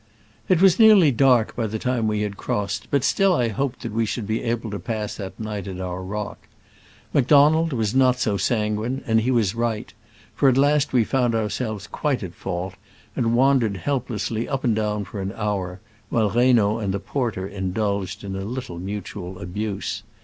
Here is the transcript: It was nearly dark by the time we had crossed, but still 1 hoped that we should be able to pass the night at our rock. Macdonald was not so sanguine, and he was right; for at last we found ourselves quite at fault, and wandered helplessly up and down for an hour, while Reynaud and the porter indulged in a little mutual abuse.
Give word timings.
It 0.49 0.63
was 0.63 0.79
nearly 0.79 1.11
dark 1.11 1.55
by 1.55 1.67
the 1.67 1.77
time 1.77 2.07
we 2.07 2.21
had 2.23 2.35
crossed, 2.35 2.87
but 2.89 3.03
still 3.03 3.33
1 3.37 3.51
hoped 3.51 3.81
that 3.83 3.91
we 3.91 4.07
should 4.07 4.25
be 4.25 4.41
able 4.41 4.71
to 4.71 4.79
pass 4.79 5.17
the 5.17 5.31
night 5.37 5.67
at 5.67 5.79
our 5.79 6.01
rock. 6.01 6.47
Macdonald 7.13 7.71
was 7.71 7.93
not 7.93 8.17
so 8.19 8.35
sanguine, 8.35 9.03
and 9.05 9.21
he 9.21 9.29
was 9.29 9.53
right; 9.53 9.93
for 10.33 10.49
at 10.49 10.57
last 10.57 10.91
we 10.91 11.03
found 11.03 11.35
ourselves 11.35 11.85
quite 11.85 12.23
at 12.23 12.33
fault, 12.33 12.73
and 13.15 13.35
wandered 13.35 13.77
helplessly 13.77 14.49
up 14.49 14.63
and 14.63 14.75
down 14.75 15.05
for 15.05 15.21
an 15.21 15.33
hour, 15.35 15.79
while 16.09 16.31
Reynaud 16.31 16.79
and 16.79 16.95
the 16.95 16.99
porter 16.99 17.47
indulged 17.47 18.23
in 18.23 18.35
a 18.35 18.43
little 18.43 18.79
mutual 18.79 19.37
abuse. 19.37 20.01